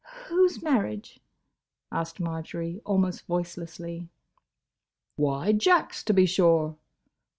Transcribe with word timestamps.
"Whose 0.29 0.63
marriage?" 0.63 1.19
asked 1.91 2.19
Marjory, 2.19 2.81
almost 2.87 3.27
voicelessly. 3.27 4.09
"Why, 5.15 5.51
Jack's, 5.51 6.03
to 6.05 6.11
be 6.15 6.25
sure! 6.25 6.75